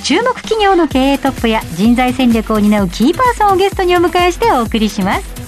[0.00, 5.40] 注目企業の経営トップや人材戦略を担うキーパーソンをゲストにお迎えしてお送りします。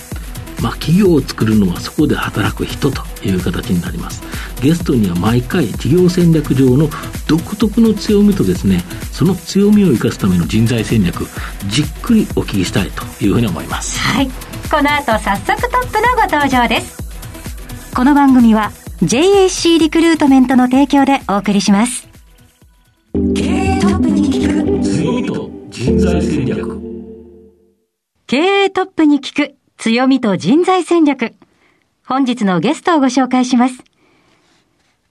[0.62, 4.22] まあ、企業を作るのはそこで働く人という形になります。
[4.62, 6.88] ゲストには毎回事業戦略上の
[7.26, 11.26] 独特の強みとですねその強みを生かすための人材戦略
[11.66, 13.98] じっくりお聞きしたいというふうに思います。
[13.98, 14.30] はい。
[14.70, 17.02] この後早速トップのご登場です。
[17.94, 18.70] この番組は
[19.02, 22.08] JAC リクルートメントの提供でお送りします。
[23.34, 23.61] 経
[25.72, 26.78] 人材戦略
[28.26, 31.32] 経営トップに聞く強みと人材戦略。
[32.06, 33.82] 本日のゲストをご紹介します。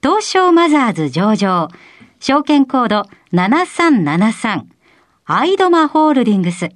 [0.00, 1.68] 東証マザーズ上場、
[2.20, 3.02] 証券コード
[3.32, 4.62] 7373、
[5.24, 6.68] アイドマホールディングス。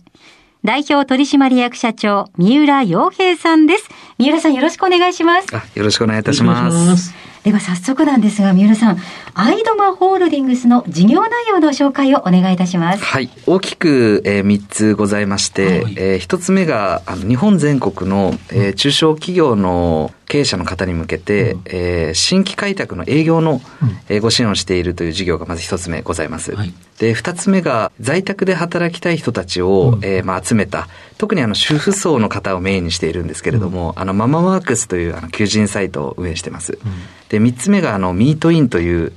[0.64, 3.88] 代表取締役社長、三浦洋平さんです。
[4.18, 5.46] 三浦さんよろしくお願いします。
[5.54, 7.14] よろしくお願いいたします。
[7.46, 8.98] では早速なんですが、三浦さん、
[9.34, 13.04] アイドマホールディングスの事業内容の紹介をお願いいたします。
[13.04, 13.30] はい。
[13.46, 23.60] 大きく、えー、3つございまして、はい、えー、1つ目が、あの日本全国の、えー、中小企業の経営者の方に向けて、うん、えー、新規開拓の営業の、
[24.08, 26.54] えー、ご支援をしているという事業がまず一つ目ございます。
[26.54, 30.88] はい、で、二つ目が在宅で働きたい人たちを、うん、えー、まあ、集めた、
[31.18, 36.78] 特にあの主婦層の方をメインにしているんですけれども、うん、あのママワークスというあの求人サイトを運営してます。
[36.84, 36.92] うん、
[37.28, 39.12] で、三つ目があのミートインという、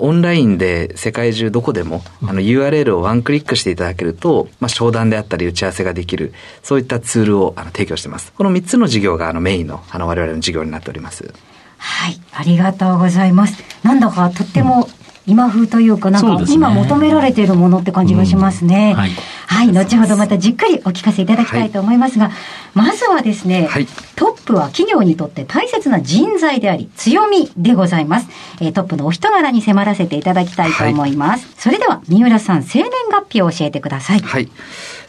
[0.00, 8.32] オンラインで世界中どこでも、あの URL をワンクリックしていただけると、まあ、商談であったり打ち合わせができる、そういったツールをあの提供しています。
[8.32, 11.32] この3つの事業があのメインのあの我々の事業になっております。
[11.78, 13.62] はい、ありがとうございます。
[13.82, 14.88] なんだかとっても
[15.30, 18.94] 今風というか、なんか今求められているものって感じがしますね。
[18.94, 19.10] はい、
[19.46, 22.34] はい、後ほどまたじっくりお聞かせいただきたいと思いますが、はい、
[22.74, 23.86] まずはですね、はい、
[24.16, 28.28] トップは企業にとって大切な人材であり、強みでございます。
[28.60, 31.48] えー、トップのお人柄に迫らせていただきたいと思います。
[31.56, 34.20] それでは、三浦さん、生年月日を教えてください。
[34.20, 34.50] はい。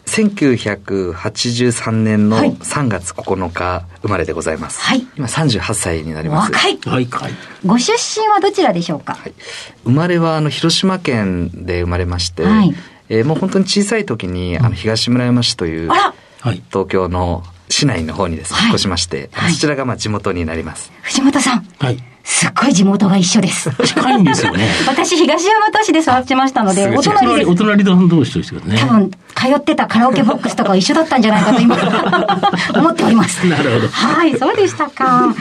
[0.06, 4.80] 1983年の3月9日生まれでございます。
[4.80, 5.06] はい。
[5.16, 6.52] 今38歳になります。
[6.52, 6.78] 若い。
[6.84, 7.32] 若い。
[7.64, 9.34] ご出身はどちらでしょうか、はい、
[9.84, 12.74] 生まれはあの広島県で生まれまして、はい、
[13.08, 15.90] えー、もう本当に小さい時にあの東村山市という、
[16.70, 20.92] 東京の市内の方にですね、引っ越しまして、はい、そちらがまあ地元になります。
[21.02, 21.64] 藤本さん。
[21.78, 22.11] はい。
[22.42, 23.70] すっごい地元が一緒です。
[23.84, 24.68] 近いんですよね。
[24.88, 28.78] 私、東大和市で育ちましたので、お隣でお隣同士としてね。
[28.80, 31.76] 多分、通ってたカラオケボックスとか一緒だったんじゃないかと今、
[32.74, 33.46] 思っております。
[33.46, 33.88] なるほど。
[33.88, 35.32] はい、そうでしたか。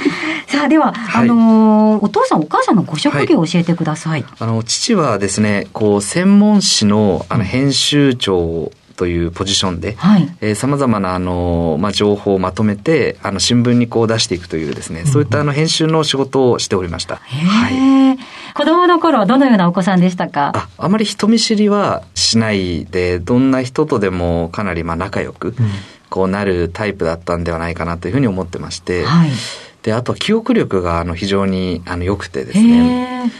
[0.45, 4.11] さあ、では、はい、あのお父さんお母さんのご職業を教えてください。
[4.11, 9.95] はい、あの、父はですね、こう、専門誌の、あの、編集長というポジションで、
[10.55, 17.17] さまざまなあの、まあ、情報をまとめてあの新聞にこう出していくというですね、うん、そういったあの編集の仕事をしておりました。
[17.17, 18.17] はい、
[18.53, 20.51] 子供の頃はどのようなお子さんでしたか？
[20.55, 25.55] ああまり人見知りはしないでどんな人とでもかなりまあ仲良く、
[26.09, 29.31] こうなるタイプだったんではないかなというふうに思ってまして、はい、
[29.83, 33.31] であとは記憶力があの非常にあの良くてですね。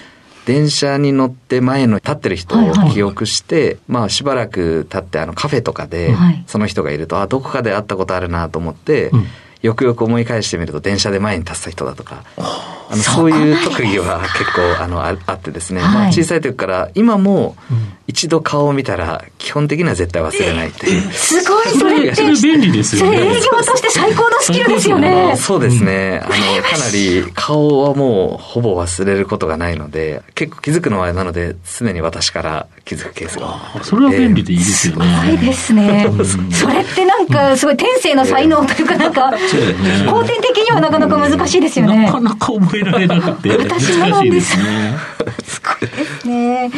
[0.46, 6.14] 電車に乗って前の立ってる人を記憶して、はいはい、まあしばらく経ってあのカフェとかで
[6.48, 9.26] その人がいると、はい、あ、どこかで会ったことあるなと思って、うん、
[9.62, 12.24] よくよく思い返してみると電車で前に立つ人だとか、
[12.92, 17.56] あのそういう特技は 結構あのあってですね、まあ小さい時から今も
[18.08, 21.12] 一度顔を見たら基本的には絶対忘れないっていう。
[21.14, 22.22] すごい、それって。
[22.42, 23.18] 便利ですよね。
[23.18, 25.34] 営業として最高のスキルですよね。
[25.38, 26.22] そうですね。
[26.24, 35.06] あの、かなり顔はもうほぼ忘れることがないので、結構気づくのはなので、常に私から気づくケースがそれは便利でいいですよね。
[35.06, 36.12] すごいですね。
[36.52, 42.06] それってなんか、すごい天性の才能というか、なんか、後天的にはなかなか難しいですよね。
[42.06, 43.56] なかなか覚えられなくて。
[43.58, 44.58] 私もなんです。
[44.58, 44.58] す
[45.62, 46.72] ごいですね。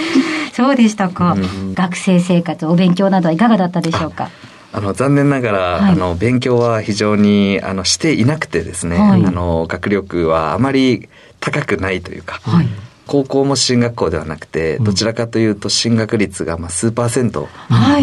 [0.54, 1.14] そうでしたか。
[1.14, 1.38] か、
[1.76, 4.32] 学生生活、お勉強などはいかがだったでしょうか？
[4.72, 11.08] あの残念ながら、はい、あの勉強は非常にあのしていなくてですね、はい、あの学力はあまり
[11.40, 12.68] 高くないというか、はい、
[13.06, 17.48] 高校も進学校ではなくて、どちらかというと進学率がまあ数パーセント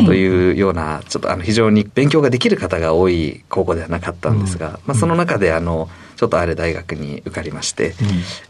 [0.06, 5.88] というような、ちょっとあの非常に勉強ができる方が多い高校ではなかったんですが、まあその中であの、
[6.20, 7.94] ちょっとある大学に受かりまして、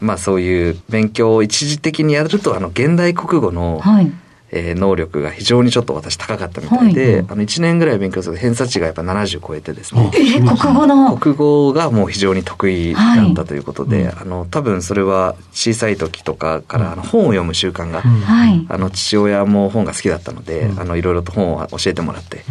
[0.01, 4.11] まあそういう勉強を一時的にやると、あの現代国語の、はい。
[4.53, 10.11] えー、能力が非常にちょっと私高かったみたいで、はい、あの1年ぐらい勉強すると偏差値がやっぱ70超えてですね。
[10.13, 11.15] えー、国語の？
[11.15, 22.43] 国語がもう非常に得意だったということで、はい、あの多分それは小さい時とかからあの本を読む習慣が、はい、あの父親も本が好きだったので、あのいろいろと本を教えてもらって、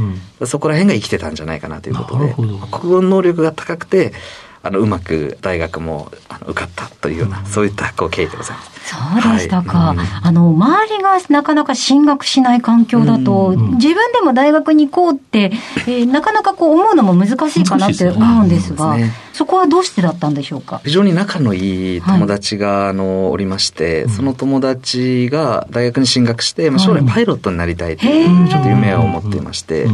[0.47, 2.59] そこら辺が生きてたんじゃないかなということで、国
[2.95, 4.15] 語の能力が高くて、
[4.63, 8.71] あのうまく大学もあの受かったというような、そういったこう経緯でございます。
[8.91, 8.97] そ
[9.31, 9.97] うでしたか、はい。
[9.97, 15.53] うん、あの周りがなかなか進学しない環境だと、うん、自分でも大学に行こうって、
[15.87, 18.97] えー、なかなかこう思うのも難しいかなって思うんですが。
[19.33, 20.83] そこはどうしてだったんでしょうか？
[20.85, 29.87] 非常に仲のいい友達が、あのおりまして、その友達が大学に進学して、まあ、将来パイロットになりたいというちょっと夢を持っていまして、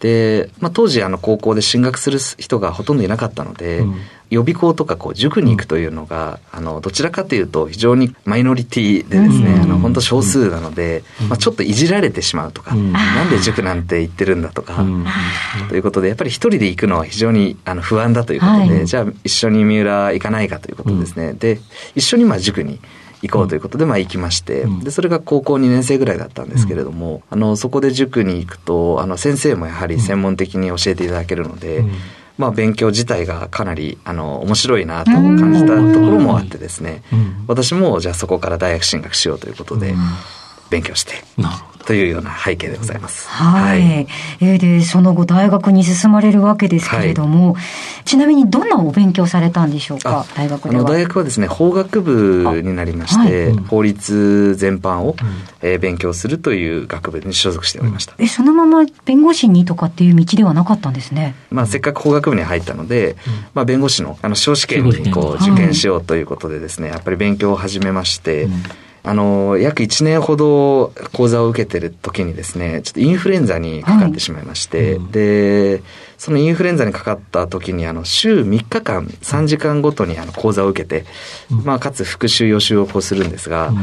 [0.00, 3.96] で、まあ、当時あの高校で進学する人がほとんどいなかったので、うん、
[4.30, 14.84] 予備校とかこう塾に行くというのが、あのどちらかというと非常にマイノリティでですね、うん、あの本当少数なので、うん、まあ、ちょっといじられてしまうとか、うん、なんで塾なんて行ってるんだとか、
[15.68, 21.60] ということでやっぱり一人で行くのは非常にあの不安だということで、はい、じゃあ一緒に三浦行かないかということですね、で
[21.94, 22.80] 一緒にまあ塾に
[23.22, 31.84] 行こうということで、まあ行きまして、で、それが高校2年生ぐらいだったんですけれども、あの、そこで塾に行くと、あの、先生もやはり専門的に教えていただけるので、
[32.38, 37.02] まあ、勉強自体がかなりあの面白いなと感じたところもあってですね、
[37.46, 39.94] 私もじゃあそこから大学進学しようということで
[40.70, 41.14] 勉強して、
[41.86, 43.28] というような背景でございます。
[43.28, 43.82] はい。
[43.82, 44.06] はい、
[44.40, 50.84] えー、で、その後大学に進まれるわけですけれども、はい、ちなみにどんなお勉強されたんでしょうか、大学では。
[50.84, 58.14] 大学はですね、法学部になりまして、はい、法律全般を、うん、えー、勉強するという学部に所属しておりました。
[58.18, 61.34] え、そのまま弁護士にとかっていう道ではなかったんですね。
[61.50, 68.62] まあ、せっかく法学部に入ったので、うん、まあ、弁護士の、あの、司試験にこう、受験しようということでですね、やっぱり勉強を始めまして、うん
[69.02, 75.82] あの、約1年ほど講座を受けてる時にですね、ちょっとインフルエンザにかかってしまいまして、はいうん、で、
[76.18, 81.06] そのインフルエンザにかかった時に、あの、週3日間、3時間ごとにあの講座を受けて、
[81.50, 83.76] うん、まあ、かつ復習予習をこうするんですが、うん、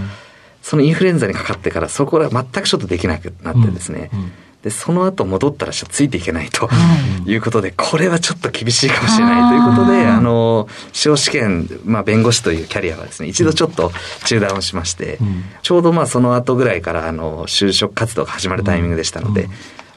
[0.61, 4.11] そのインフルエンザにかかってから、そこら全くちょっとできなくなってですね、
[4.63, 6.69] で、その後戻ったらついていけないと
[7.25, 7.35] い。
[7.35, 9.49] うことで、これはちょっと厳しいかもしれない。
[9.49, 13.91] ということで、あの、司法試験、まあ弁護士というキャリアはですね、一度ちょっと
[14.25, 15.19] 中断をしまして、
[15.61, 19.47] ちょうどまあその後ぐらいからあの、就職活動が始まるタイミングでしたので、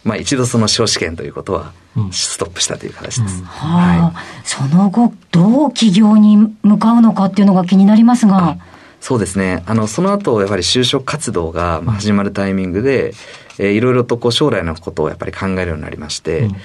[0.04, 1.72] まあ一度その司法試験ということは
[2.12, 3.42] ストップしたという形です。
[3.44, 4.46] はい。
[4.46, 8.58] その後、どう企業に向かうのかっていうのが気になりますが。
[9.00, 9.62] そうですね。
[9.66, 13.14] あの、その後、やはり就職活動が始まるタイミングで、
[13.58, 16.56] えー、いろいろとこう将来のことをやっぱり考えるようになりまして、うん、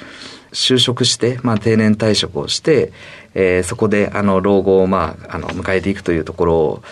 [0.52, 2.92] 就職して、まあ定年退職をして、
[3.34, 6.84] えー、そこであの老後をまあ、あの迎えていくというところ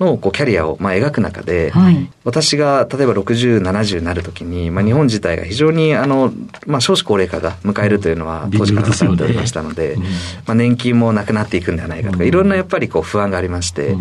[0.00, 6.32] のこうキャリアをまあ描く中で、はい、私が例えば60、70になるときに、まあ、日本自体が非常にあの、
[6.66, 9.96] まあ、少子高齢化が迎えるというのは当時から分かっておりましたので、
[10.46, 13.96] まあ、年金もなくなっていくんではないかとか、いろんなやっぱりこう不安がありまして、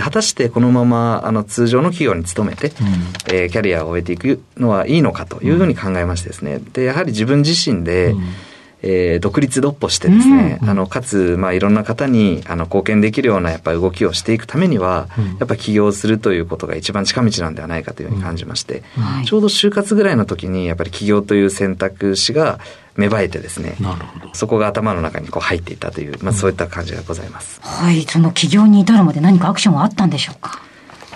[0.00, 2.74] 果たしてこのままあの通常の企業に勤めて、うん、
[3.32, 8.24] えー、キャリアを終えていくのはいいのかというふうに考えましてですね、で、やはり自分自身で、うん
[8.86, 18.82] えー、独立独歩してですね、うん、あの、かつ、まあ、いろんな方に、あの、貢献できるような、やっぱり動きをしていくためには、うん、やっぱ起業するということが一番近道なんではないかというふうに感じまして、
[19.18, 22.60] うん、ちょうど就活ぐらいの時に、やっぱり起業という選択肢が
[22.96, 23.76] 芽生えてですね、
[24.34, 27.60] そこが頭の中にこう入っていたという、まあ、そういった感じがございます。
[27.62, 30.60] はい、その起業に至るまで何かアクションはあったんでしょうか？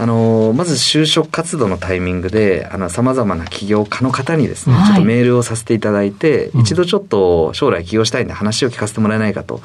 [0.00, 9.60] あの、まず就職活動のタイミングで、あの、様々な起業家の方にですね、はい、ちょっとメールをさせていただいて、うん、一度ちょっと将来起業したいんで話を聞かせてもらえないかと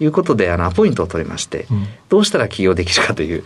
[0.00, 3.44] いうことで、あの、アポイントを取りまして、うん、どうしたら起業できるかという、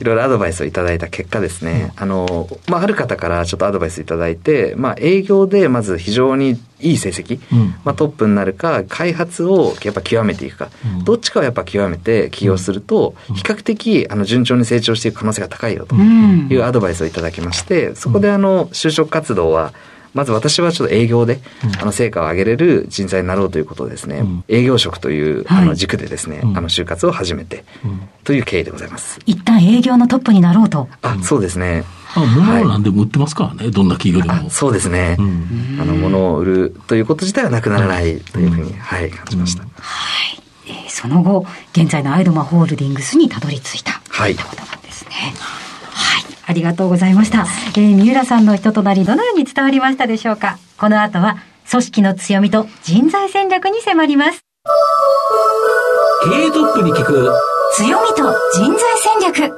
[0.00, 19.72] いろいろアドバイスをいただいた結果ですね、あの、まあ、ある方からちょっとアドバイスいただいて、まあ、営業でまず非常にいい成績、うん、まあ、トップになるか開発をやっぱ極めていくか、うん、どっちかをやっぱ極めて起業すると、比較的あの順調に成長していく可能性が高いよというアドバイスをいただきまして、そこであの就職活動は
[20.16, 21.40] まず私はちょっと営業で、
[21.80, 27.64] あの成果を上げれる人材になろうということですね、営業職というあの軸でですね、あの就活を始めて、
[28.24, 29.20] という経緯でございます。
[29.26, 30.88] 一旦営業のトップになろうと。
[31.02, 31.84] あ、そうですね。
[32.14, 34.48] あ物は何でも売ってますからね、はい、どんな企業でも。
[34.48, 35.16] そうですね。
[35.18, 39.62] うん、あの、物を売るということ自体はなくならないというふうに、うん、はい、感じました。
[39.62, 40.42] はい。
[40.66, 44.00] えー、その後、現在のアイドマホールディングスにたどり着いた。
[44.08, 44.34] はい。
[44.34, 45.10] ということなんですね。
[45.38, 45.65] はい。
[46.48, 47.46] ありがとうございました。
[47.76, 50.58] えー、三浦さんの人となり、どのように伝わりましたでしょうか？
[50.78, 51.38] この後は、
[51.68, 54.40] 組織の強みと人材戦略に迫ります。
[56.24, 57.32] 経営トップに聞く
[57.74, 59.52] 強みと人材戦略。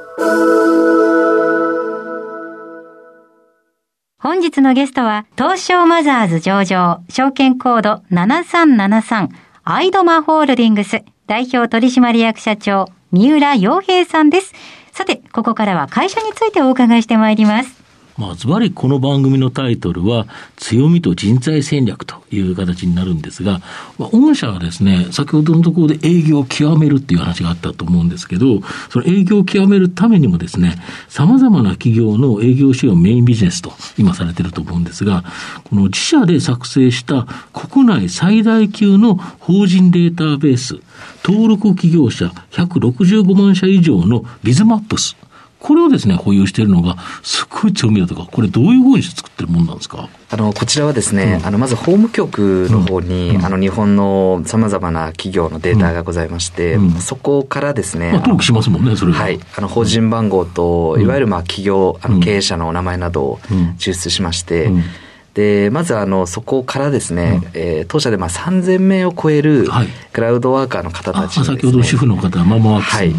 [4.21, 9.29] 本日のゲストは、東証マザーズ上場、証券コード7373、
[9.63, 14.53] アイドマホールディングス、代表取締役社長、三浦洋平さんです。
[14.93, 17.78] さて、ここからは会社についてお伺いしてまいります。
[18.19, 23.61] まあ、ズバリこの番組のタイトルは、強みと人材戦略という形になるんですが、
[23.97, 30.75] まあ、御社はですね、先ほどのところで営業を極めるっていう話があったと思うんですけど、その営業を極めるためにもですね、
[31.07, 35.23] 様々な企業の営業支援をメインビジネスと今されてると思うんですが、
[35.63, 40.75] この自社で作成した国内最大級の法人データベース、
[41.23, 45.15] 登録企業者165万社以上のビズマップス、
[45.59, 50.07] これをですね、保有しているのが、すごい強みだとか、これどういうふうにして作ってるもんなんですか？
[50.31, 59.19] あの、こちらはですね、うん、あの、まず法務局の方に、うん、あの、日本の様々な企業のデータがございまして、うん、そこからですね、まあ、登録しますもんね、それは。
[59.21, 59.39] はい。
[59.57, 63.39] あの、法人番号と、いわゆるまあ、企業、あの、経営者のお名前などを
[63.77, 64.71] 抽出しまして、
[65.33, 69.69] で、まずあの、そこからですね、うん、えー、当社でまあ3000名を超える
[70.11, 73.13] クラウドワーカーの方たち、ね、先ほど主婦の方、ママワークはい。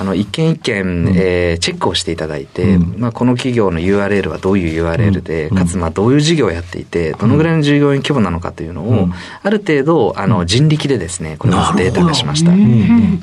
[0.00, 9.08] あの、一件一件、うん、えー、チェックをしていただいて、うん、まあ、この企業の URL はどういう URL で、うん、かつ、まあ、どういう事業をやっていて、どのぐらいの従業員規模なのかというのを、
[9.42, 12.50] ある程度、あの、人力でですね、これまずデータ化しました。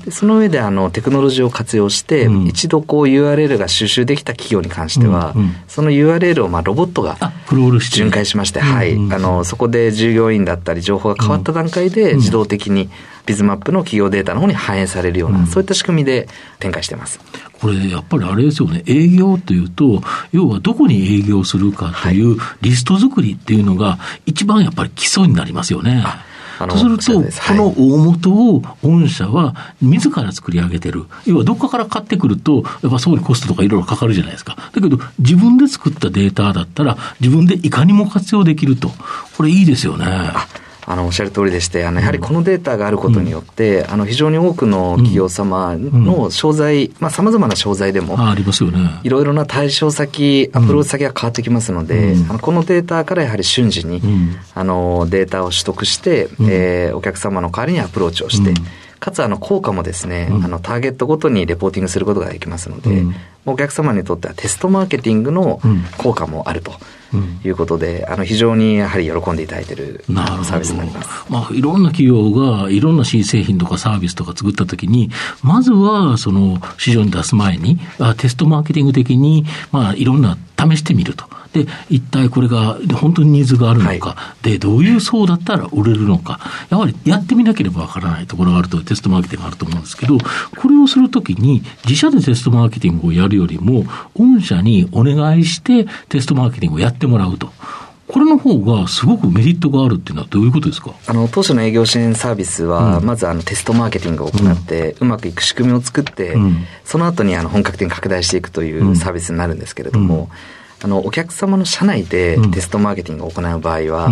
[0.05, 5.33] でその上で、あの、テクノロジーを活用して、一度こう URL が収集できた企業に関しては、
[5.67, 7.17] その URL を、まあ、ロボットが
[7.89, 8.93] 巡回しまして、はい。
[8.93, 12.89] あの、そこで従業員だったり、情報が変わった段階で、自動的に、
[13.27, 16.27] ビズマップの企業データの方に反映されるような、うん、そういった仕組みで
[16.59, 17.19] 展開してます。
[17.59, 26.03] これ、やっぱりあれですよね、営業というと、要はどこに営業するかというリスト作りっていうのが、一番やっぱり基礎になりますよね。
[26.59, 31.05] そうすると、この大元を御社は自ら作り上げてる。
[31.25, 34.55] 要はどっかから買ってくると、やっぱそこにコストとかいろいろかかるじゃないですか。
[34.73, 38.91] だけど、自分で作ったデータだったら、自分でいかにも活用できると。
[39.37, 40.05] これいいですよね。
[40.89, 49.01] あの、おっしゃる通りでして、あの、やはりこのデータがあることによって、うん、あの、非常に多くの企業様の商材、まあ、様々な商材でも、ありますよね。
[49.03, 58.53] いろいろな対象先、アプローチ先が変わってきますので、うん、あのこのデータからやはり瞬時に、うん、あの、データを取得して、うん、えー、お客様の代わりにアプローチをして、
[59.01, 63.03] かつあの効果もですね、あのターゲットごとにレポーティングすることができますので、
[63.45, 65.59] お客様にとってはテストマーケティングの
[65.97, 66.71] 効果もあると。
[67.43, 71.09] いうことで、あの非常にやはり喜んでいただいているサービスになります。
[71.29, 75.09] まあ、いろんな企業がいろんな新製品とかサービスとか作ったときに、
[75.43, 77.79] まずはその市場に出す前に、
[78.17, 81.25] テストマーケティング的に、まあ、いろんな試してみると。
[81.53, 93.85] で、一体これが本当にニーズがあるのか、はい、で、どういう層だったら売れるのか、やはりやってみなければわからないところがあると、テストマーケティングがあると思うんですけど、これをするときに、自社でテストマーケティングをやるよりも、
[94.15, 97.51] 御社にお願いしてテストマーケティングをやってもらうと。
[98.07, 100.93] これの方がすごくメリットがあるっていうのはどういうことですか？
[101.07, 110.29] あの、当初の営業支援サービスは、まずあのテストマーケティングを行って、うまくいく仕組みを作って、うん、その後にあの本格的に拡大していくというサービスになるんですけれども、
[110.83, 114.11] あの、お客様の社内でテストマーケティングを行う場合は、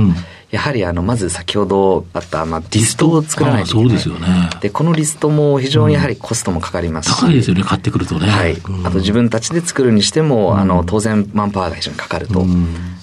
[0.51, 3.87] やはりあの、まず先ほどあった、まあ、リストを作らないといけない。
[3.87, 4.49] そうですよね。
[4.61, 7.19] で、このリストも非常にやはりコストもかかりますし。
[7.19, 8.27] 高いですよね、買ってくるとね。
[8.27, 8.57] はい。
[8.83, 12.45] あと自分たちで作るにしても、あの、当然マンパワーが非常にかかると。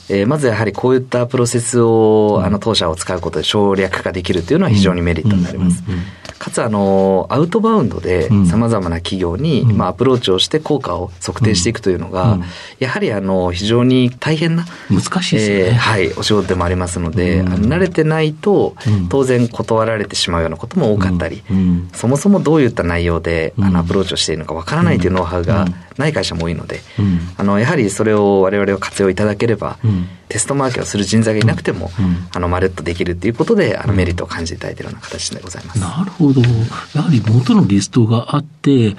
[0.09, 5.83] えー、まずやはりこういったプロセスを、あの、当社を使うことで省略化できるというのは非常にメリットになります。
[6.42, 12.40] かつ、あの、アウトバウンドで様々な企業に、まあ、アプローチをして効果を測定していくというのが、
[12.80, 18.75] やはり、あの、非常に大変な、難しいですね、えー、はい、お仕事でもありますので、あの慣れてないと、
[19.08, 21.44] 当然断られてしまうようなことも多かったり、
[21.92, 26.80] そもそもどういった内容で、あの、アプローチをしているのかわからないというノウハウがない会社も多いので、
[27.37, 29.78] あの、やはりそれを我々を活用いただければ、
[30.33, 35.79] テストマーケをする人材がいなくても、うん、あの、まるっとできるっていうことで、あの、メリットを感じていただいているような形でございます。
[35.79, 36.41] なるほど。
[36.41, 38.97] やはり元のリストがあって、で、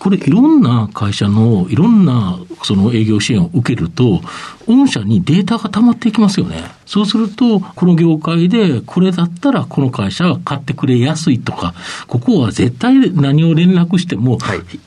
[0.00, 4.20] これいろんな会社のいろんなその営業支援を受けると、
[4.66, 6.64] 御社にデータが溜まっていきますよね。
[6.86, 11.74] そうすると、この業界でこれだったらこの会社は買ってくれやすいとか、
[12.06, 14.38] ここは絶対何を連絡しても、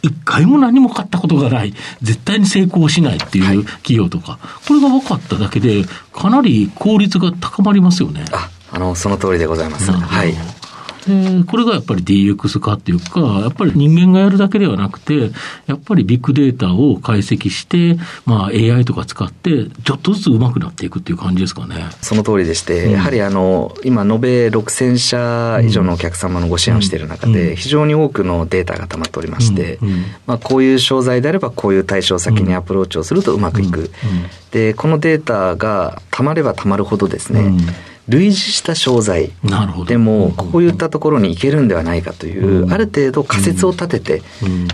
[0.02, 8.26] 一回も何も買ったことがない、絶対に成功しないっていう企業とか、これが分かっただけで、かなり効率が高まりますよね。
[8.32, 9.92] あ、あの、その通りでございます。
[9.92, 10.34] はい。
[11.08, 15.32] で、これがやっぱり DX 化っていうか、やっぱり人間がやるだけではなくて、
[15.66, 21.90] やっぱりビッグデータを解析して、まあ AI とか使って、ちょっとずつ上手くなっていくっていう感じですかね。
[22.02, 29.80] その通りでして、うん、やはりあの、今延べ6000社以上のお客様のご支援をしている中で、非常に多くのデータが溜まっておりまして、
[30.26, 33.92] まあこういう商材であればこういう対象先にアプローチをするとうまくいく。
[34.52, 37.52] で、このデータが溜まれば溜まるほどですね、
[38.10, 39.32] 類似した商材
[39.86, 44.22] でもこういったところに行けるんではないかという、ある程度仮説を立てて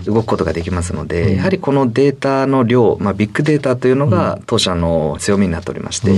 [0.06, 6.12] 動くことができますので、やはりこのデータの量、まあ、ビッグデータというのが当社の強みになっておりまして、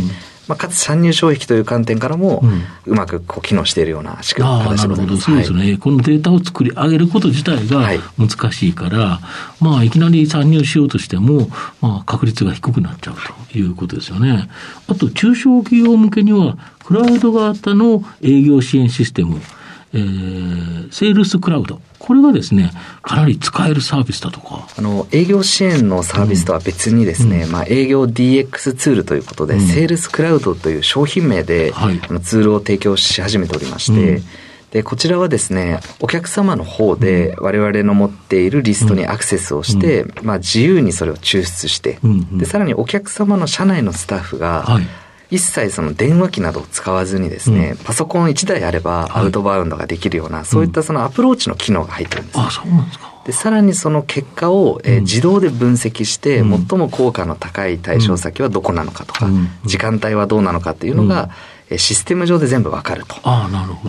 [0.48, 2.42] まあ、かつ参入障壁という観点からも、
[2.86, 9.20] うまくこう機能しているような仕組みなるほど、そうですね、はい、このデータを作り上げること自体が難しいから、は
[9.60, 11.48] い、まあ、いきなり参入しようとしても、
[11.80, 13.16] まあ、確率が低くなっちゃう
[13.52, 14.48] ということですよね。
[14.88, 19.40] あと、中小企業向けには、クラウド型の営業支援システム、
[19.96, 21.80] えー、セールスクラウド。
[21.98, 22.72] これがですね、
[23.02, 24.68] かなり使えるサービスだとか。
[24.76, 34.24] あの、営業支援のサービスとは別にですね、うん、まあ、営業 DX ツールということで、うん、セールスクラウドという商品名で、はい、あのツールを提供し始めておりまして、うん。
[34.70, 44.86] で、こちらはですね、お客様の方で我々の持っているリストにアクセスをして、うん、まあ自由にそれを抽出して、うんうん、で、さらにお客様の社内のスタッフが、はい
[45.30, 53.16] 一切その電話機などを使わずにですね、うん、パソコン1台あればアウトバウンドができるような、はい、そういったそのアプローチの機能が入ってるんです、ね、あ、そうなんですか。
[53.26, 59.28] で、さらにその結果を、えー、自動で分析して、最も効果の高い対象先はどこなのかとか、
[59.64, 61.30] 時間帯はどうなのかっていうのが、
[61.78, 63.16] システム上で全部わかると。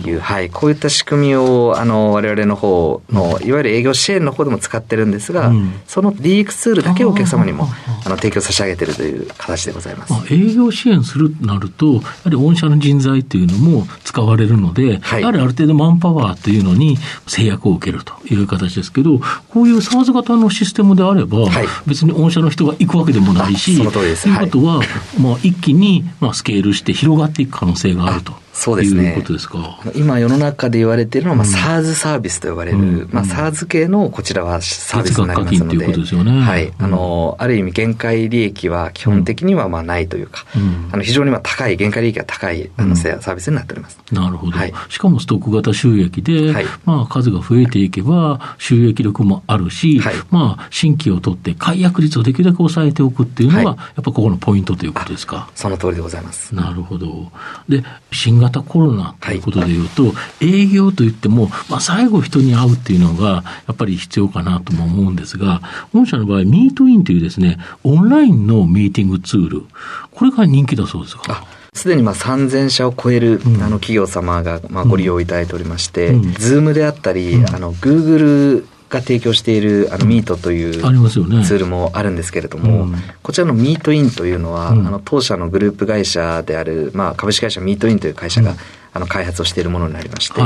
[0.08, 7.68] いう、はい、こういった仕組みを、あの、我々の方の、いわゆる営業支援の方でも使ってるんですが、うん、その DX ツールだけをお客様にも、
[8.04, 10.12] あの、提供差し上げてるという形でございます。
[10.32, 24.24] 営業支援するとなると、やはり御社の人材っていうのも使われるので、はい、やはりある程度マンパワーというのに制約を受けるという形ですけど、こういう SARS 型のシステムであれば、はい、別に御社の人が行くわけでもないし、その通りです。
[24.24, 24.88] ということは、はい、
[25.20, 28.47] まあ、一気に、まあ、スケールして広がっていく可能能性があると。
[28.58, 29.10] そうですね。
[29.10, 29.78] いうことですか。
[29.94, 35.76] 今世の中で言われているのは、まあ、SARS サービスと呼ばれる、うん、まあ、SARS 系のこちらはサービスになりますので。
[35.76, 36.40] ということですよね。
[36.40, 36.72] はい。
[36.76, 44.00] あの、ある意味限界利益は基本的にはまあないというか、うん、あの非常にまあ高い、限界利益が高いあのサービスになっております。
[44.10, 44.52] なるほど。
[44.52, 55.48] はい、しかもストック型収益で、はい、まあ数が増えていけば収益力もあるし、はい、まあ新規を取って解約率をできるだけ抑えておくっていうのが、やっぱここのポイントということですか。
[55.54, 56.54] その通りでございます。
[56.54, 57.30] なるほど。
[57.68, 69.62] で、新型コロナということでいうと、はい、営業といっても、まあ、最後人に会うっていうのが、やっぱり必要かなとも思うんですが、御社の場合、ミートインというですね、オンラインのミーティングツール、
[70.10, 71.44] これが人気だそうですか？
[71.74, 82.88] すでにまあ3000社を超える、あの企業様がまあご利用いただいておりまして、ズームであったり、あの、グーグルが提供しているあのミートというツールもあるんですけれども、
[83.22, 88.54] こちらのミートインというのは、あの当社のグループ会社である、まあ、株式会社ミートインという会社が、
[88.92, 90.40] あの開発をしているものになりまして、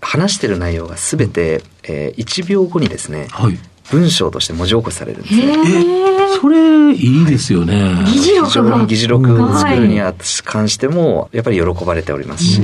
[0.00, 3.28] 話している内容がすべて、えー、1秒後にですね、
[3.90, 5.56] 文章として文字起こしされるんですね。
[6.40, 8.04] それ、いいですよね。
[8.06, 8.84] 議事録が。
[8.84, 10.12] 議事録を作るには
[10.44, 12.60] 関しても、やっぱり喜ばれておりますし、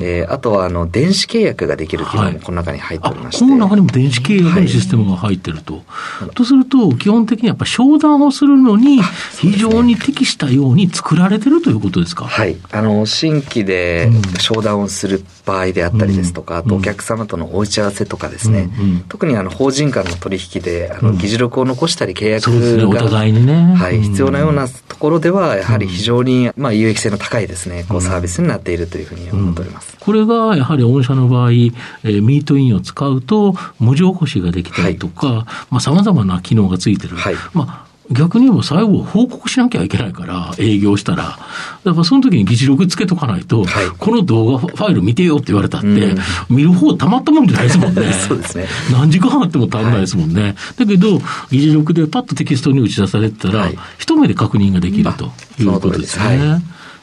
[0.00, 3.44] えー、あとは、あの、電子契約ができるっていうのもこの中に入っておりまして。
[3.44, 5.82] この中にも電子契約のシステムが入ってると。
[5.86, 9.02] はい、とすると、基本的にやっぱ商談をするのに、
[9.40, 12.24] 非常に適したように作られてるということですか？
[12.24, 12.56] はい。
[12.72, 18.70] あの、新規で商談をする場合であったりですとか、あとお客様とのお打ち合わせとかですね、
[19.08, 23.74] 特にあの、法人間の取引で、あの、議事録を残したり契約そうですね、お互いにね。
[23.76, 29.96] はい、必要なようなところでは、やはり非常に、まあ、有益性の高いですね、こう、サービスになっているというふうに思っております。
[29.98, 37.16] これが、やはり御社の場合、えー、ミートインを使うと、文字起こしができたりとか、はい、まあ、様々な機能がついてる。
[37.16, 41.38] はい、まあ逆に言えば最後報告しなきゃいけないから、営業したら。
[41.84, 46.18] だからその時に議事録つけとかないと、はい、この動画ファイル見てよって言われたって、うん、
[46.48, 48.12] 見る方たまったもんじゃないですもんね。
[48.26, 48.66] そうですね。
[48.90, 50.42] 何時間あっても足んないですもんね。
[50.42, 56.62] はい、だけど、議事録でパッとテキストに打ち出されてたら、はい、一目で確認ができるということですね。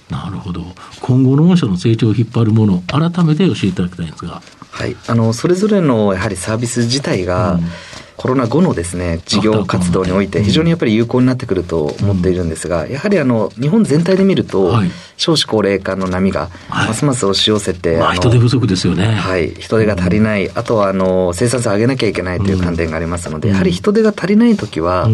[0.09, 0.63] なるほど。
[1.01, 4.41] 今後の御社の成長を引っ張るもの、改めて教えていただきたいんですが。
[4.71, 4.95] はい。
[5.07, 7.65] あの、それぞれのやはりサービス自体が、うん
[8.17, 14.73] コロナ後のですね、事業活動において非常にやっぱり有効になってくると思っているんですが、やはりあの、日本全体で見ると、
[15.17, 19.05] 少子高齢化の波がますます押し寄せて、まあ、人手不足ですよね。
[19.05, 19.53] はい。
[19.55, 25.09] 人手が足りない、あとはあの、生産性を上げなきゃいけないという観点がありますので、やはり人手が足りないときは、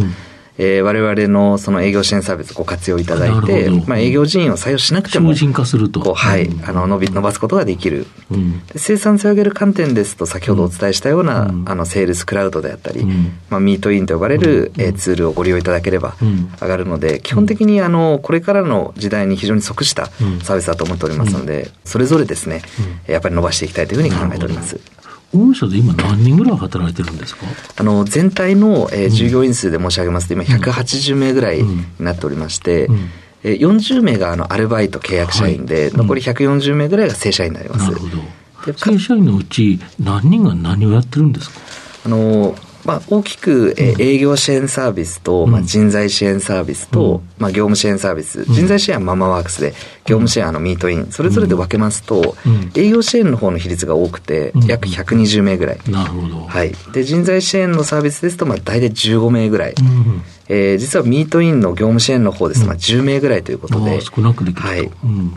[0.63, 6.13] えー、我々のその営業支援サービスご活用いただいて、まあ、営業人員を採用しなくても、精進化すると。
[6.13, 16.13] はい、あの伸び、伸ばすことができる、うん、生産性を上げる観点ですと、先ほどお伝えしたような、うん、あの、セールスクラウドであったり、うん、まあ、ミートインと呼ばれる、えー、ツールをご利用いただければ
[16.61, 20.11] 上がるので、基本的に、あの、これからの時代に非常に即した
[20.43, 22.61] サービスだと思っておりますので、それぞれですね、
[23.07, 24.79] やっぱり伸ばしていきたいというふうに考えております。
[25.33, 27.45] 御社で今何人ぐらい働いてるんですか？
[27.77, 32.95] あの、全体の、えー、従業員数で申し上げますと、今180名ぐらいになっておりまして、うん。
[32.95, 33.09] うん
[33.43, 37.85] え40名があのアルバイト契約社員で、はい、残り140名ぐらいが正社員になります。
[37.85, 38.73] なるほど。
[38.77, 41.59] 正社員のうち何人が何をやってるんですか？
[42.05, 49.71] あの、まあ、大きく、えー、営業支援サービスと、まあ、人材支援サービスと、まあ、業務支援サービス、人材支援はママワークスで、
[50.05, 52.35] 業務支援はあのミートイン、それぞれで分けますと、
[52.75, 55.79] 営業支援の方の比率が多くて、約120名ぐらい。
[55.87, 56.41] なるほど。
[56.41, 56.73] はい。
[56.93, 59.75] で、人材支援のサービスですと、まあ、大体15名ぐらい。
[60.53, 64.01] えー、実はミートインの業務支援の方です、まあ、10名ぐらいということで。
[64.01, 64.91] 少なくできるはい。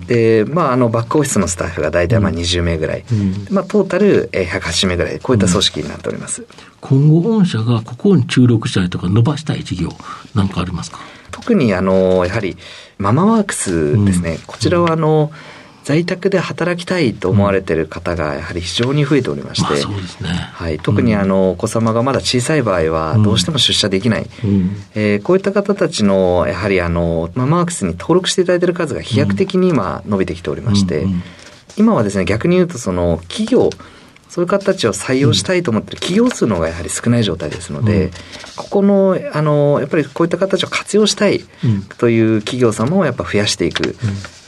[0.08, 3.04] で、まあ、あの、バックオフィスのスタッフが大体まあ20名ぐらい。
[3.48, 6.44] まあ、トータル180名ぐらい、こういった組織になっております。
[6.80, 9.90] 今後、御社がここに注力したいとか、伸ばしたい事業、
[10.34, 10.98] なんかありますか？
[11.30, 12.56] 特に、あの、やはり、
[12.98, 14.40] ママワークスですね。
[14.48, 15.30] こちらは、あの、
[15.84, 19.84] 在宅で働きたいと思われている方がやはり非常に増えておりまして、
[20.24, 31.06] はい、特にあのお子様がまだ小さい場合はどうしても出社できない、うん、えー、こういった方たちのやはりあのママワークスに登録していただいている数が飛躍的に今伸びてきておりまして、
[31.76, 33.68] 今はですね逆に言うとその企業
[34.34, 35.98] そういう方たちを採用したいと思ってる。
[35.98, 38.10] 企業数の方がやはり少ない状態ですので、うん、
[38.56, 41.44] ここの、あの、やっぱりこういった方たちを活用したい
[41.98, 43.94] という企業様をやっぱ増やしていく、うん、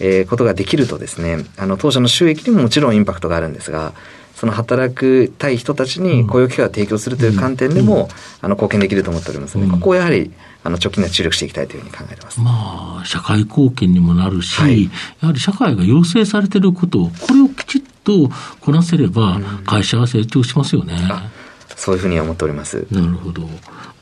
[0.00, 3.92] えー、ことができるとですね、あの、当社の収益にももちろんインパクトがあるんですが、
[4.34, 8.08] その働くたい人たちに雇用機会を提供するという観点でも、
[8.42, 10.32] あの貢献できると思っておりますので、ここをやはり
[10.64, 12.40] あの直近で注力していきたいというふうに考えてます。
[12.40, 20.96] まあ、社会貢献にもなるし、はい、やはり社会が要請されていることを、これをきちっとこなせれば、会社は成長しますよね。
[21.76, 22.86] そういうふうに思っております。
[22.90, 23.42] なるほど。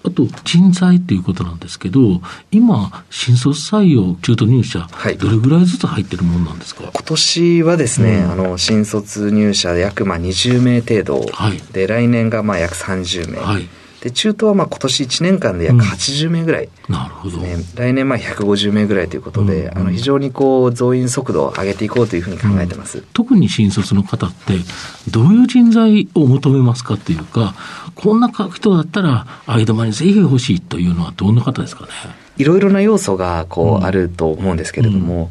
[0.06, 2.20] あと、人材ということなんですけど、
[2.52, 6.82] 今、新卒採用、中途入社、はい、どれぐらいずつ入ってるものなんですか？
[6.92, 13.40] 今年はですね、うん、あの、新卒入社で約まあ20名程度、はい、で、来年がまあ約30名。
[13.40, 13.66] はい
[14.04, 17.38] で中東はまあ今年1年間で約80名ぐらい、うん、なるほど。
[17.74, 24.58] 来年まあ150名ぐらいということで、うん、あの非常にこう増員速度を上げていこうというふうに考えてます、うん、特に新卒の方って
[25.10, 27.54] どういう人材を求めますかっていうか
[27.94, 31.88] こんな人だったら間間にぜひ欲しいというのはどんな方ですかね？
[32.36, 35.30] いろいろな要素がこうあると思うんですけれども、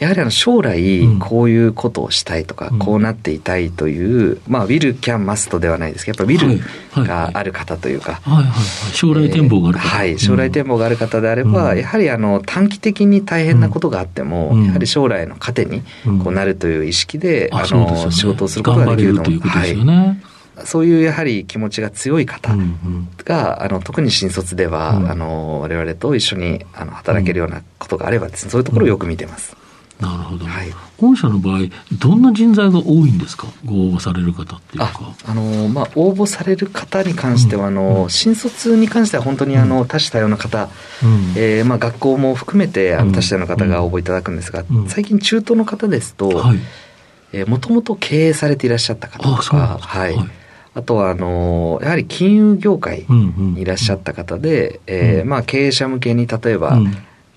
[0.00, 15.82] やはりあの将来こういうことをしたいとか、うん、こうなっていたいという、まあ、ウィル、キャン、マストではないですけど、やっぱウィルがある方というか、はいはいはい、将来展望がある方、はい、将来展望がある方であれば、うん、やはりあの短期的に大変なことがあっても、うん、やはり将来の糧に
[16.24, 19.40] こうなるという意識で、あの、ね、仕事をすることができると思う。
[19.40, 19.76] はい。
[20.64, 29.59] そういうやはり気持ちが強い方が、うんうん、あの特に新卒では、うん、あの我々と一緒にあの働けるようなことがあればですね、そういうところをよく見てます。
[30.00, 31.60] なるほど、はい、御社の場合、
[31.92, 35.14] どんな人材が多いんですか、ご応募される方っていうか。
[35.26, 40.68] あのまあ、応募される方に関しては、あの、うん、新卒に関しては本当にあの多種多様な方、
[41.02, 46.30] うん、えー、まあ、学校も含めてあの多種多様な方が応募いただくんですが、うん、最近、中東の方ですと、
[47.46, 50.30] もともと経営されていらっしゃった方とか、はい、はい。
[50.72, 56.78] あとは、あの、やはり金融業界にいらっしゃった方で、えまあ、経営者向けに例えば、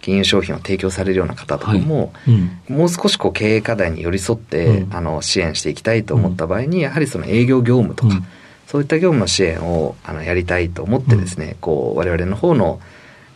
[0.04, 2.36] 金融商品を提供されるような方とかも、はい。
[2.70, 8.26] うん、もう少しこう経営課題に寄り添って、うん、あの支援していきたいと思った場合に、やはりその営業業務とか、うん、
[8.68, 12.82] そういった業務の支援をあのやりたいと思ってですね、こう我々の方の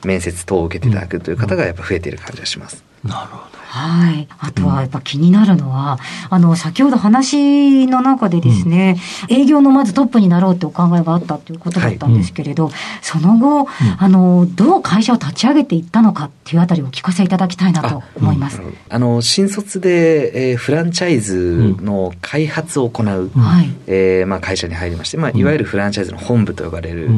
[0.03, 2.83] 面接等を受けていただくという方がやっぱ増えている感じがします。
[3.03, 3.57] なるほど。
[3.67, 4.27] はい。
[4.39, 8.97] あとはやっぱ気になるのは、うん、あの、先ほど話の中でですね、
[9.29, 12.73] うん、営業のまずトップになろうってお考えがあったということだったんですけれど、はい。
[12.73, 13.67] うん、その後、
[13.99, 18.61] あの、どう会社を立ち上げていったのかっていうあたりをお聞かせいただきたいなと思います。
[18.89, 27.09] あの、新卒で、えー、フランチャイズの開発を行う、はい、えー、まあ、会社に入りまして、まあ、いわゆるフランチャイズの本部と呼ばれる、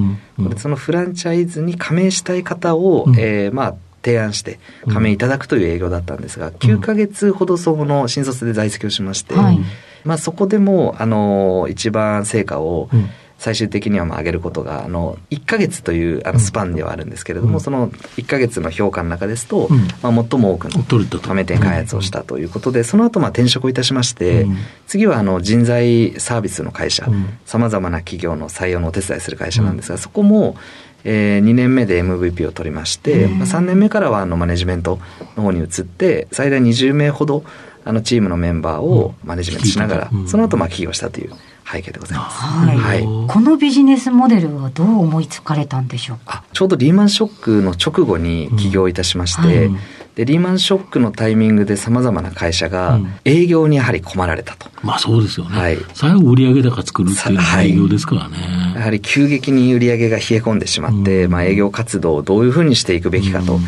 [0.57, 4.59] そのフランチャイズに加盟したい方を、えー、まあ、提案して
[4.91, 9.59] 加盟いただくという営業だったんですが、うん、9か月ほどその新卒で在籍をしまして、はい、
[10.03, 13.09] まあ、そこでもあの一番成果を、うん。
[13.39, 24.57] 最終的にはまあ上げることが、あの、1ヶ月というあのスパンではあるんですけれども、うん、その1ヶ月の評価の中ですと、うん、まあ、最も多くの加盟店開発をしたということで、その後まあ転職いたしまして、うん、
[24.87, 27.07] 次はあの人材サービスの会社、
[27.45, 30.57] さまざまな企業の採用のお手伝いする会社なんですが、そこも、
[31.03, 34.99] えー、2年目で MVP を取りまして、まあ、3年目からはあのマネジメント
[35.37, 37.43] の方に移って最大20名ほど
[37.85, 41.33] あのチームのメンバーをマネジメントしながら、その後まあ起業したという
[41.65, 42.37] 背景でございます。
[42.37, 42.77] はい。
[42.77, 46.43] はい、このビジネスモデルはどう思いつかれたんでしょうか？
[46.53, 49.73] ちょうどリーマンショックの直後に起業いたしまして、うん。
[49.75, 49.83] はい
[50.15, 54.69] でリーマンショックのタイミングでさまざまな会社が営業にやはり困られたと。
[54.81, 55.57] うん、まあそうですよね。
[55.57, 63.59] はい、最後売上高作るっていうのは営業ですからね、はい、やはり急激に売上が冷え込んでしまって、うん、まあ営業活動をどういうふうにしていくべきかと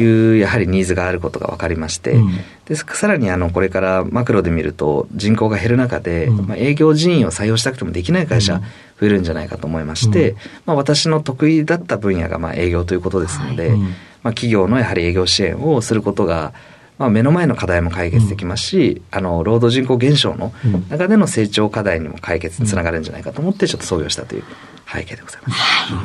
[0.00, 2.30] いう、やはりニーズがあることが分かりまして、うん、
[2.64, 8.60] でさらにあのこれからマクロで見ると人口が減る中で、まあ、営業人員を採用したくてもできない会社、
[9.00, 13.78] 増えるんじゃないかと思いまして、まあ、私の得意だった分野がまあ営業ということですので、はい
[14.22, 16.52] まあ、企業のやはり営業支援をすることが、
[16.98, 20.52] まあ、目の前の課題も解決できますし、うん、あの労働人口減少の
[20.90, 24.44] 中での成長課題にも解決につながるんじゃないかと思ってちょっと創業したという
[24.92, 25.60] 背景でございます。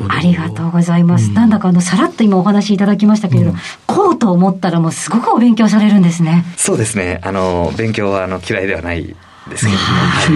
[0.09, 1.29] ありがとうございます。
[1.29, 6.45] うん、なんだかあのさらっと今お話しいただきましたけれど、うん、こうと思ったらもうすごくお勉強されるんですね。
[6.57, 7.19] そうですね。
[7.23, 9.15] あの勉強はあの嫌いではない
[9.49, 9.77] ですけど、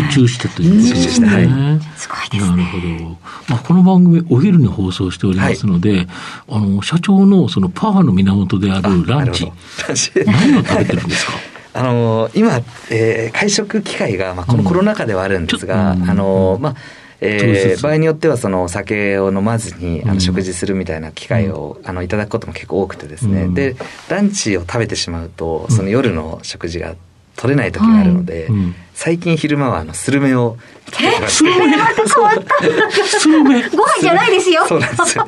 [0.09, 1.81] 集中してという、集中して、はい。
[1.95, 2.57] すごいですね。
[2.57, 3.17] なるほど。
[3.49, 6.07] まあ、この番組、お昼に放送しておりますので、はい、
[6.49, 9.51] あの、社長のそのパワーの源であるランチ。
[10.25, 11.33] 何を食べてるんですか？
[11.73, 16.75] あの今、えー、会食機会が、まあ、このコロナ禍ではあるんですが、うん、あのまあ
[17.19, 23.75] えー、場合によってはその酒を飲まずにあの食事するみたいな機会を、あのいただくことも結構多くてですね、うん、で
[24.07, 26.93] ランチを食べてしまうとその夜の食事が
[27.37, 28.43] 取れない時があるので、はい。
[28.47, 30.57] うん、最近昼間はあのスルメを
[30.99, 31.27] え？
[31.27, 31.77] スルメ？
[31.77, 33.19] また変わった？
[33.19, 34.65] スルメご飯じゃないですよ。
[34.67, 35.27] そうなんですよ。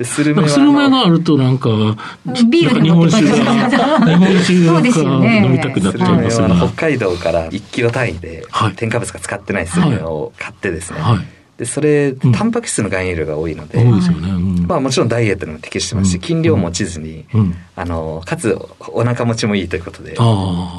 [0.00, 1.68] スルメスルメがあるとなんか
[2.48, 3.42] ビール日本酒が日
[4.14, 8.44] 本酒が飲みたくなっちゃいますが、北海道から1キロ単位で
[8.76, 11.18] 添加物が使ってないスルメを買ってですね、はい
[11.58, 17.26] でそれ、タンパク質の含有量が多いので、多いですよね、まあもちろんダイエットにも適してますし、筋量も落ちずに、
[17.74, 18.56] あのかつ
[18.92, 20.16] お腹持ちもいいということで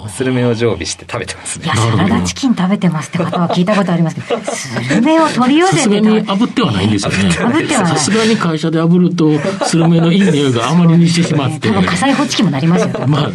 [0.10, 1.66] スルメを常備して食べてますね。
[1.66, 7.18] いやサラダチキン食べてますって方は聞いたことありますけど スルメを取り寄せてさすがに炙ってはないんですよね。
[7.18, 9.32] 炙ってはさすがに会社で炙ると
[9.66, 11.70] スルメのいい匂いがあまりにしてしまって。
[11.70, 13.06] 多分火災報知器もなりますよね。
[13.06, 13.34] まあね。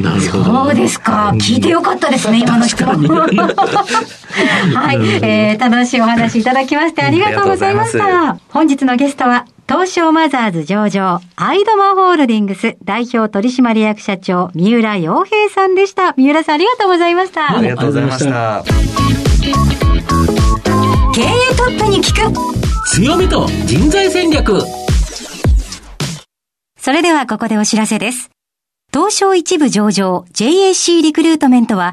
[0.00, 0.44] なるほど。
[0.44, 1.32] そうですか。
[1.36, 2.84] 聞いてよかったですね今の人。
[2.88, 2.94] は
[4.92, 16.14] い、えー、楽しいお話いただきましてありがとうございました本日のゲストは東証マザーズ上場、アイドマホールディングス代表取締役社長、三浦洋平さんでした。
[16.14, 17.54] 三浦さんありがとうございました。
[17.54, 18.64] ありがとうございました。
[21.14, 24.58] 経営トップに聞く強みと人材戦略
[26.78, 28.30] それではここでお知らせです。
[28.90, 31.92] 東証一部上場 JAC リクルートメントは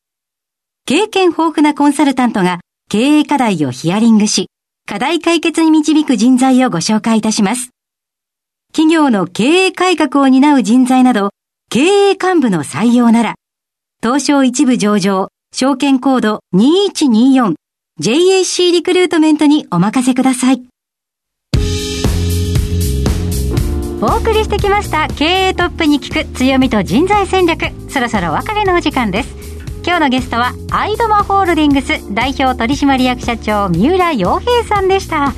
[0.91, 4.47] 経験豊富なコンサルタントが経営課題をヒアリングし、
[4.85, 7.69] 課題解決に導く人材をご紹介いたします。
[8.73, 11.29] 企業の経営改革を担う人材など、
[11.69, 13.35] 経営幹部の採用なら、
[14.03, 17.55] 東証一部上場、証券コード2124
[18.01, 20.61] JAC リクルートメントにお任せください。
[24.01, 27.67] お送りしてきました経営トップに聞く強みと人材戦略。
[27.89, 29.40] そろそろ別れのお時間です。
[29.83, 35.33] 今日のゲストはアイドマホールディングス代表取締役社長三浦洋平さんでした。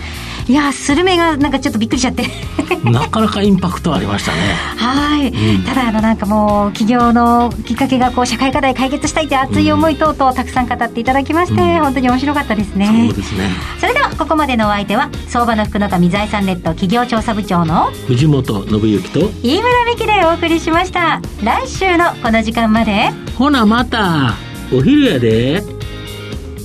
[0.48, 2.26] いやスルメがなんかちょっとびっくりしちゃって。
[2.84, 4.38] なかなかインパクトありましたね。
[4.76, 13.06] はい、うん、ただあのなんかもう企業のきっかけがこう社会課題解決したいという熱い思い等々たくさん語っていただきまして、うん、本当に面白かったですね。
[13.08, 13.50] そうですね。
[13.80, 21.22] それではここまでのお相手は相場の福の神財産ネット企業調査部長の藤本信之と飯村美希でお送りしました。
[21.42, 24.36] 来週のこの時間までほなまた。
[24.72, 25.64] お昼やで。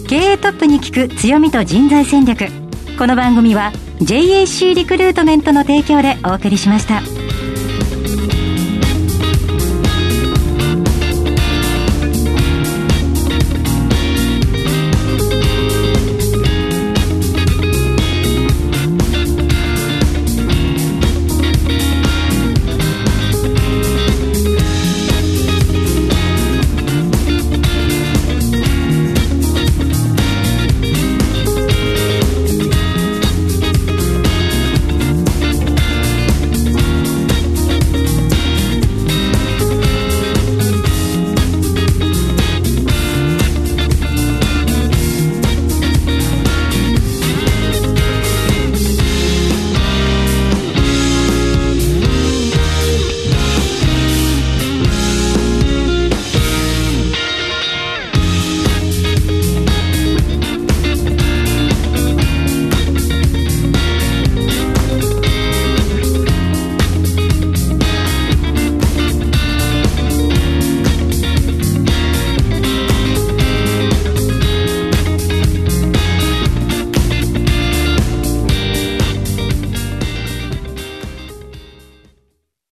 [0.07, 2.47] 経営トップに聞く強みと人材戦略。
[2.99, 7.18] この番組は JAC リクルートメントの提供でお送りしました。